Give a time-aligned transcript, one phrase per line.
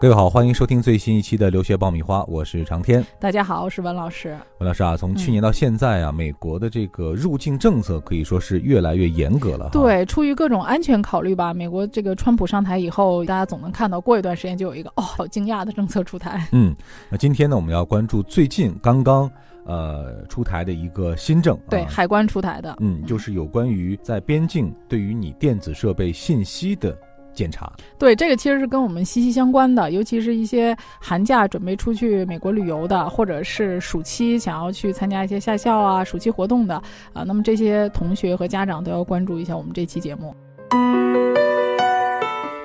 [0.00, 3.04] 各位好，欢迎收听最新一期的留学爆米花，我是长天。
[3.18, 4.30] 大家好，我是文老师。
[4.56, 9.68] 文老师啊，从去年到现在啊，美国的这个入境政策可以说是越来越严格了。
[9.70, 16.48] 对，出于各种安全考虑吧，美国这个川普上台以后，大家总能看到过一段时间就有一个哦，好惊讶的政策出台。
[16.52, 16.74] 嗯，
[17.10, 19.30] 那今天呢，我们要关注最近刚刚
[19.66, 26.96] 呃出台的一个新政，对，海关出台的，嗯，就是有关于在边境对于你电子设备信息的。
[27.32, 36.74] 检查对这个其实是跟我们息息相关的，尤其是一些寒假准备出去美国旅游的，或者是暑期想要去参加一些夏校啊、暑期活动的
[37.12, 40.34] 啊，那么这些同学和家长都要关注一下我们这期节目。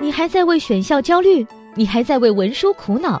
[0.00, 1.46] 你还在为选校焦虑？
[1.74, 3.20] 你还在为文书苦恼？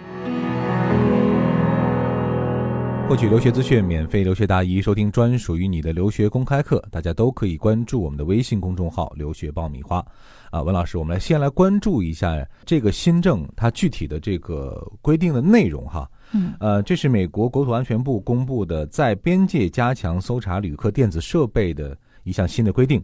[3.11, 10.01] 获取留学资讯，免费留学答疑，收听专属于你的留学公开课，大家都可以关注我们的微信公众号“留学爆米花”。
[10.49, 16.09] 啊，文老师，我们来先来关注一下这个新政它具体的这个规定的内容哈。
[16.31, 23.03] 嗯，呃，这是美国国土安全部公布的，在边界加强搜查旅客电子设备的一项新的规定。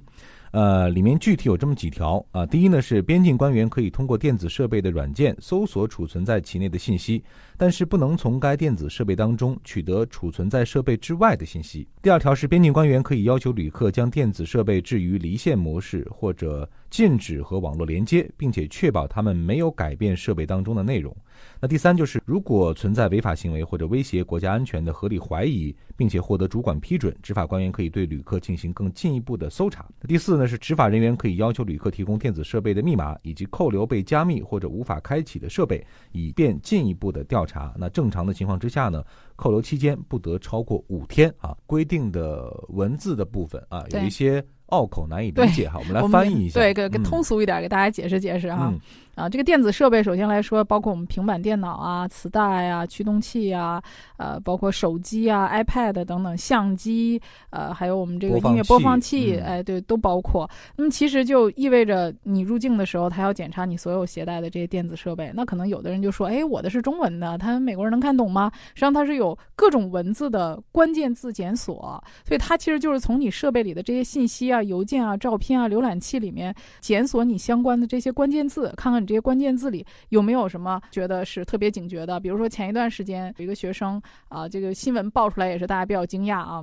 [0.52, 2.45] 呃，里面具体有这么几条啊。
[2.45, 7.22] 第一呢，是边境官员可以通过电子设备的软件搜索储存在其内的信息，
[7.58, 11.88] 但是不能从该电子设备当中取得储存在设备之外的信息。
[12.02, 21.16] 第二条是边境官员可以要求旅客将电子设备置于离线模式，或者禁止和网络连接，并且确保他们没有改变设备当中的内容。
[21.59, 29.85] 那第三就是，如果存在违法行为或者威胁国家安全的合理怀疑，并且获得主管批准，执法官员可以对旅客进行更进一步的搜查。
[30.08, 37.73] 第四呢是，执法人员可以要求旅客提供电子设备的密码，以及扣留被加密或者无法开启的设备，以便进一步的调查。
[37.78, 39.03] 那正常的情况之下呢，
[39.35, 41.58] 扣留期间不得超过五天啊。
[41.66, 48.73] 规定的文字的部分啊，有一些拗口难以理解哈，我们来翻译一下，对，给给通俗一点，给大家解释解释哈。
[49.16, 53.81] 啊，这个电子设备首先来说，包括我们平板电脑啊、磁带啊、驱动器啊，
[54.17, 57.19] 呃，包括手机啊、iPad 等等，相机，
[57.50, 60.47] 呃，还有我们这个音乐播放器，哎，对，都包括。
[60.75, 65.31] 那么其实就意味着你入境的时候，他要检查你所有携带的这些电子设备。
[65.34, 68.51] 那可能有的人就说，哎，我的是中文的，他美国人能看懂吗？
[68.75, 79.07] 实际上它是有各种文字的关键字检索，所以它其实就是从你设备里的这些信息啊、邮件啊、照片啊、浏览器里面检索你相关的这些关键字，看看你。
[79.07, 82.19] 这些关键字里有没有什么觉得是特别警觉的？
[82.19, 86.62] 比如说前一段时间有一个学生啊，这个新闻爆出来也是大家比较惊讶啊。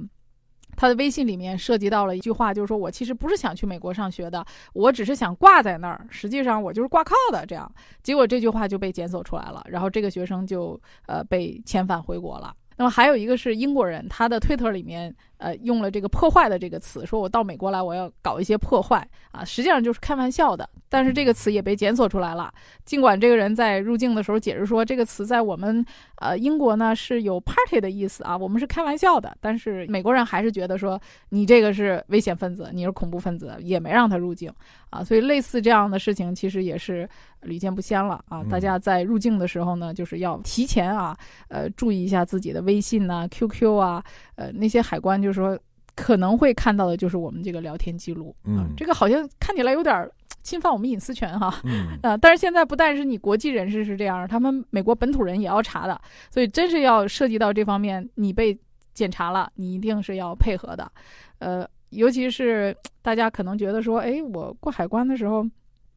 [0.76, 4.44] 他的微信里面涉及到了一句话，就是说我其实不是想去美国上学的，
[4.74, 7.46] 我只是想挂在那儿，实际上我就是挂靠的。
[7.46, 7.72] 这样，
[8.02, 12.54] 结果这句话就被检索出来了，然后这个学生就呃被遣返回国了。
[12.76, 15.16] 那么还有一个是英国人，他的推特里面。
[15.38, 20.68] 呃，用了这个“破坏”的这个词，说我到美国来，我要搞一些破坏啊，实际上就是开玩笑的。
[20.88, 22.52] 但是这个词也被检索出来了。
[22.84, 25.84] 尽管这个人在入境的时候解释说，这个词在我们
[26.16, 29.36] 呃英国呢是有 party 的意思啊，我们是开玩笑的。
[29.40, 31.00] 但是美国人还是觉得说
[31.30, 34.52] 你这个是危险分子，你是恐怖分子，也没让他入境
[34.90, 35.02] 啊。
[35.02, 37.08] 所以类似这样的事情，其实也是
[37.42, 38.44] 屡见不鲜了啊。
[38.48, 41.16] 大家在入境的时候呢，就是要提前啊，
[41.48, 44.04] 呃，注意一下自己的微信呐、QQ 啊，
[44.36, 45.32] 呃，那些海关就。
[45.32, 45.58] 说
[45.96, 50.10] 可能会看到的就是我们这个聊天记录，嗯，这个好像看起来有点
[50.42, 56.00] 侵犯我们隐私权哈，嗯，呃，但是现在不但是你国际人士是这样，他们美国本土人也要查的，
[56.32, 58.58] 所以真是要涉及到这方面，你被
[58.92, 60.90] 检查了，你一定是要配合的，
[61.38, 65.48] 呃，尤其是 大家可能觉得说，哎，我过海关的时候，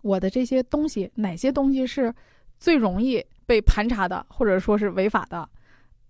[0.03, 2.13] 我的这些东西哪些东西是
[2.59, 5.49] 最容易被盘查的，或者说是违法的？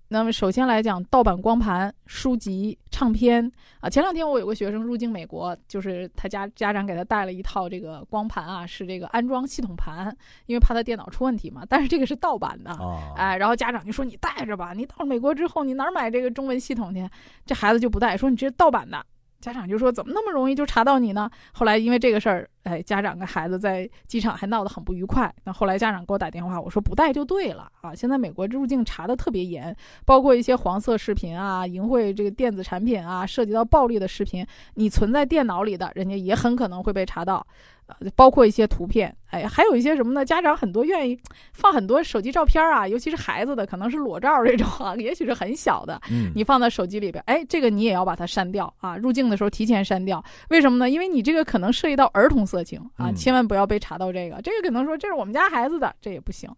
[0.09, 3.51] 那么首先来讲，盗版光盘、书籍、唱片
[3.81, 3.89] 啊。
[3.89, 10.15] 前两天我有个学生入境美国，就是他家家长给他带了一套这个光盘啊，是这个安装系统盘，
[10.45, 11.63] 因为怕他电脑出问题嘛。
[11.67, 12.71] 但是这个是盗版的，
[13.17, 17.05] 哎，然后家长就说你带着吧，你到了美国之后，你哪买这个中文系统去？
[17.45, 19.05] 这孩子就不带，说你这是盗版的。
[19.39, 21.29] 家长就说怎么那么容易就查到你呢？
[21.53, 22.49] 后来因为这个事儿。
[22.63, 25.33] 哎，家长跟孩子在机场还闹得很不愉快。
[25.45, 27.95] 那后来家长给我打电话，我说不带就对了啊。
[27.95, 29.73] 现在美国入境查的特别严，
[30.05, 37.47] 包括一些黄色视频啊、淫秽这个电子产品啊、涉及到暴力的视频，你存在电脑里的，人家也很可能会被查到。
[37.87, 40.25] 呃，包括一些图片，哎，还有一些什么呢？
[40.25, 41.17] 家长很多愿意
[41.53, 48.97] 放很多手机照片啊，尤其是孩子的，可能是裸照这种啊， 也许是很小的，嗯，你放在手机里边，哎，这个你也要把它删掉啊。
[48.97, 50.89] 入境的时候提前删掉，为什么呢？
[50.89, 52.57] 因为你这个可能涉及到儿童色。
[52.57, 54.41] 色情啊，千万不要被查到这个。
[54.41, 56.49] 这个可能说这是我们家孩子的，这也不行。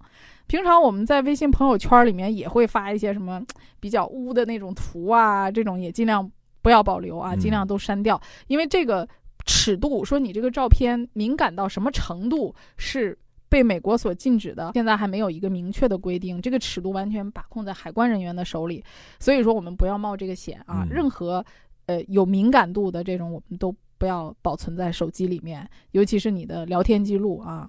[0.47, 3.43] 平常我们在微信朋友圈里面也会发一些什么
[3.81, 6.31] 比较污的那种图啊，这种也尽量
[6.61, 9.05] 不要保留啊，尽量都删掉，因为这个
[9.49, 13.17] 尺度，说你这个照片敏感到什么程度是。
[13.51, 18.83] 被美国所禁止的，现在还没有一个明确的规定，这个尺度完全把控在海关人员的手里。
[19.19, 20.85] 所以说，我们不要冒这个险啊！
[20.87, 21.43] 任何，
[21.87, 27.67] 呃，有敏感度的这种，我们都不要保存在手机里面，尤其是你的聊天记录啊。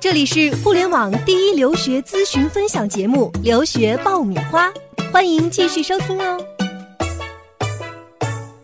[0.00, 4.70] 这里是互联网第一留学咨询分享节目《留学爆米花》，
[5.12, 6.55] 欢迎继续收听哦。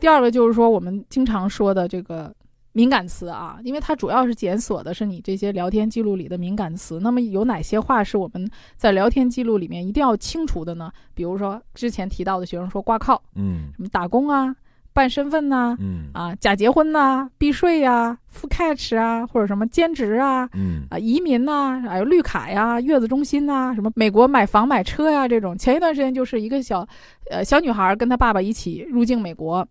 [0.02, 2.34] 第二个就是说，我们经常说的这个。
[2.74, 6.98] 敏感词啊，因为它主要是检索的是你这些聊天记录里的敏感词。
[7.00, 10.90] 那么有哪些话是我们在聊天记录里面一定要清除的呢？
[11.12, 14.56] 比如说之前提到的学生说挂靠，嗯，什么打工啊、
[14.94, 25.58] 办身份呐，嗯啊、假结婚呐、避税呀、付 catch 啊，或者什么兼职啊，嗯啊、移民呐，还有绿卡呀、月子中心呐，什么美国买房买车呀这种。
[25.58, 26.88] 前一段时间就是一个小，
[27.30, 29.68] 呃小女孩跟她爸爸一起入境美国。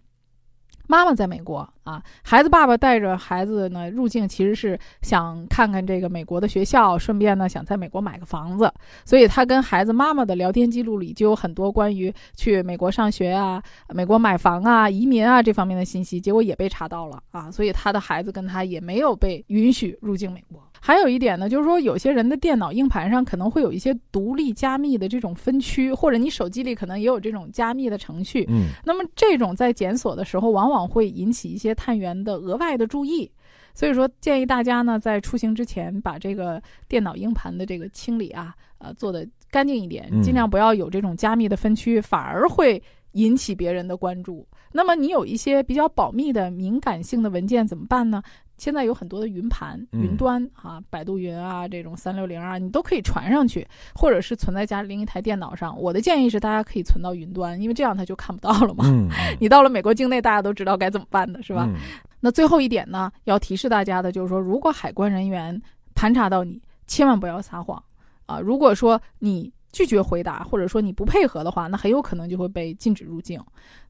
[0.92, 8.70] 妈妈在美国啊，孩子爸爸带着孩子呢入境，其实是想看看这个美国的学校，顺便呢想在美国买个房子。
[9.06, 13.64] 所以他跟孩子妈妈的聊天记录里就有很多关于去美国上学啊、
[13.96, 17.50] 美国买房啊、移民啊这方面的信息，结果也被查到了啊。
[17.50, 20.62] 所以他的孩子跟他也没有被允许入境美国。
[20.84, 28.46] 还有一点呢，就是说有些人的电脑硬盘上可能会有一些独立加密的这种分区，或者你手机里可能也有这种加密的程序。
[28.50, 33.32] 嗯，那么这种在检索的时候，往往会引起一些探员的额外的注意。
[33.76, 42.82] 所以说，建议大家呢在出行之前把这个电脑硬盘的这个清理啊，呃，做的干净一点，尽量不要有这种加密的分区，反而会
[43.12, 44.46] 引起别人的关注。
[44.72, 48.22] 那么你有一些比较保密的敏感性的文件怎么办呢？
[48.58, 55.76] 现在有很多的云盘、云端啊，百度云啊，这种三六零啊，你都可以传上去，或者是存在家里另一台电脑上。
[55.80, 58.86] 我的建议是，大家可以存到云端，因为这样它就看不到了嘛。
[59.42, 61.68] 你到了美国境内，大家都知道该怎么办的，是吧？
[62.20, 65.60] 那最后一点呢，要提示大家的就是说，如果海关人员
[65.96, 67.82] 盘查到你，千万不要撒谎
[68.28, 68.40] 啊！
[68.40, 73.44] 如果说你拒绝回答，或者说你不配合的话，那很有可能就会被禁止入境。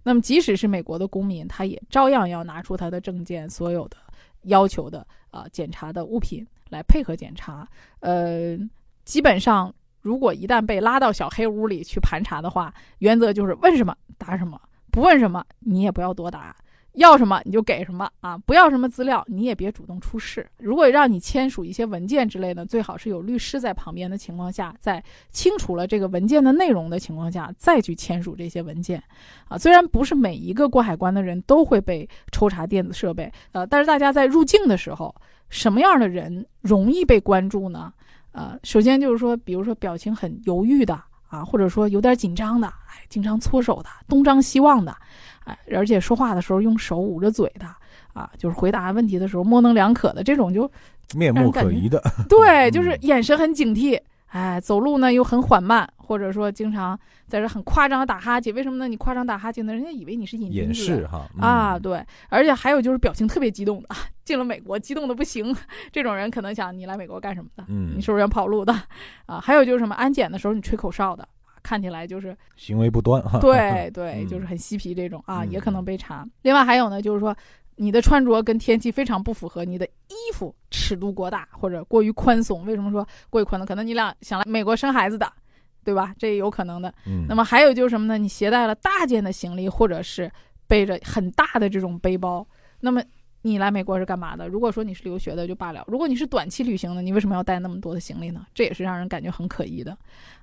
[0.04, 3.98] 那么，即使是美国的公民，他也照样要拿出他的证件，所有的。
[4.46, 7.68] 要求的啊，检查的物品来配合检查。
[8.00, 8.58] 呃，
[9.06, 14.60] 基本上，如果一旦被拉到小黑屋里去盘查的话，原则就是问什么答什么，
[14.92, 16.56] 不问什么你也不要多答。
[16.94, 18.38] 要什么你就给什么啊！
[18.38, 20.46] 不要什么资料，你也别主动出示。
[20.58, 29.02] 如果让你签署一些文件之类的，最好是有律师在旁边的情况下，在清楚了这个文件的内容的情况下，再去签署这些文件。
[29.48, 35.16] 啊，虽然不是每一个过海关的人都会被抽查电子设备，呃，但是大家在入境的时候，
[35.50, 37.94] 什么样的人容易被关注呢？
[38.34, 44.96] 呃，首先就是说，比如说表情很犹豫的啊，或者说有点紧张的，哎，经常搓手的，东张西望的。
[45.46, 47.66] 哎，而且说话的时候用手捂着嘴的，
[48.14, 50.70] 啊，就是回答问题的时候模棱两可的这种，就
[51.16, 52.00] 面目可疑的。
[52.30, 54.00] 对，就是眼神很警惕，
[54.32, 56.98] 哎，走路呢又很缓慢，或者说经常
[57.28, 58.54] 在这很夸张打哈欠。
[58.56, 58.88] 为什么呢？
[58.88, 61.28] 你夸张打哈欠呢，人家以为你是瘾隐士哈。
[61.40, 63.90] 啊，对，而且还有就是表情特别激动的，
[64.24, 65.54] 进了美国激动的不行，
[65.92, 67.66] 这种人可能想你来美国干什么的？
[67.68, 68.74] 嗯，你是不是要跑路的？
[69.26, 71.28] 啊，还有就是什么安检的时候你吹口哨的。
[71.64, 76.28] 看起来就是行为不端哈，对对，就是很嬉皮这种啊，也可能被查。
[76.42, 77.36] 另外还有呢，就是说
[77.82, 82.64] 你的穿着跟天气非常不符合，你的衣服尺度过大或者过于宽松。
[82.66, 83.66] 为什么说过于宽松？
[83.66, 85.32] 可能你俩想来美国生孩子的，
[85.84, 86.14] 对吧？
[86.18, 86.94] 这也有可能的。
[87.08, 87.26] 嗯。
[87.28, 88.20] 那么还有就是什么呢？
[88.20, 90.32] 你携带了大件的行李，或者是
[90.68, 92.48] 背着很大的这种背包，
[92.80, 93.02] 那么。
[93.44, 94.48] 你来美国是干嘛的？
[94.48, 98.46] 如果说你是留学的就罢了，如果你是短期旅行的，你为什么要带那么多的行李呢？
[98.54, 99.98] 这也是让人感觉很可疑的，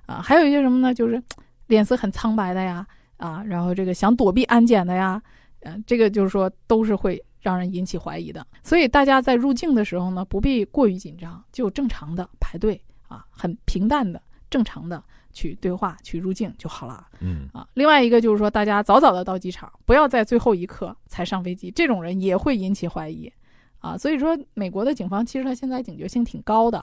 [0.05, 0.93] 啊，还有一些什么呢？
[0.93, 1.23] 就是
[1.67, 5.21] 脸色很苍白的呀，啊，然后这个想躲避安检的呀，
[5.61, 8.45] 嗯，这个就是说都是会让人引起怀疑的。
[8.63, 15.03] 所以大家在入境的时候呢，不必过于紧张，就正常的排队啊，很平淡的正常的。
[15.31, 17.05] 去对话，去入境就好了。
[17.19, 23.31] 嗯啊，另外一个就是说，大家早早的到机场，不要在最后一刻才上飞机，这种人也会引起怀疑。
[23.79, 26.77] 啊，所以说美国的警方其实他现在警觉性挺高的。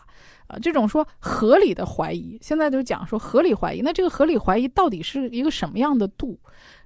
[0.46, 6.38] 啊，这种说合理的怀疑，现在就讲说合理怀疑，那这个合理怀疑到底是一个什么样的度？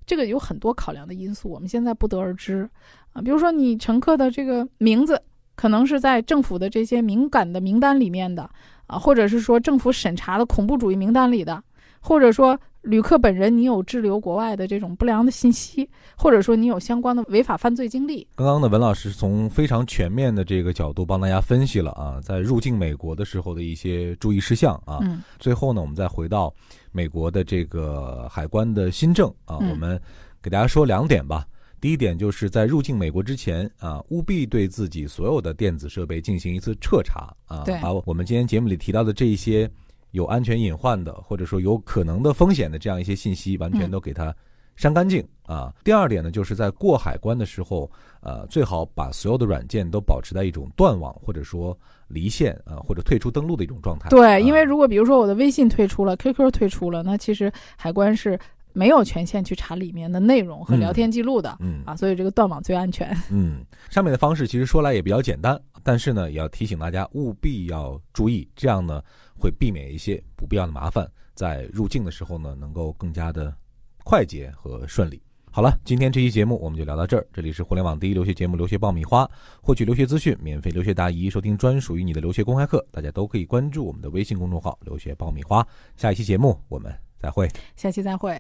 [0.06, 2.68] 这个有很多考量的因素，我们现在不得而知。
[3.12, 5.20] 啊，比如说你乘客的这个名字
[5.54, 8.48] 可能是在政府的这些敏感的名单里面的。
[8.86, 11.62] 啊，或者是说政府审查的恐怖主义名单里的，
[12.00, 18.26] 或者说旅客本人你有滞留国外的这种不良的信息，或者说你有相关的违法犯罪经历。
[18.34, 24.98] 刚刚呢，文老师从非常全面的这个角度帮大家分析了啊，在入境美国的时候的一些注意事项啊。
[25.02, 25.22] 嗯。
[25.38, 26.52] 最后呢，我们再回到
[26.90, 30.00] 美国的这个海关的新政啊，我们
[30.40, 31.46] 给大家说两点吧。
[31.82, 39.70] 第一点就是在入境美国之前啊，务必对自己所有的电子设备进行一次彻查啊，把我们今天节目里提到的这一些。
[40.12, 44.34] 有安全隐患的，或者说有可能的风险的这样一些信息，完全都给它
[44.76, 45.72] 删干净啊。
[45.84, 47.90] 第二点呢，就是在过海关的时候，
[48.20, 51.76] 呃，最好把所有的软件都保持在一种断网或者说
[52.08, 54.08] 离线啊，或者退出登录的一种状态。
[54.08, 58.38] 对，因为如果比如说我的微信退出了，QQ 退出了，那其实海关是
[58.72, 61.56] 没有权限去查里面的内容和聊天记录的。
[61.60, 63.16] 嗯啊，所以这个断网最安全。
[63.30, 69.02] 嗯，上面的方式其实说来也比较简单，但是呢，也要提醒大家务必要注意，这样呢。
[69.42, 73.56] 会避免一些不必要的麻烦，在入境的时候呢，能够更加的
[74.04, 75.18] 快捷和顺利。
[75.50, 77.26] 好了，今天这期节目我们就聊到这儿。
[77.32, 79.24] 这里是互联网第一留学节目《留学爆米花》，
[79.62, 85.66] 获取留学资讯、免费留学答疑、收听专属于你的留学公开课，大家都可以关注我们的微信公众号“留学爆米花”。
[85.96, 88.38] 下一期节目我们再会，下期再会。